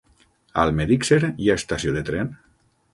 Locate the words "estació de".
1.65-2.07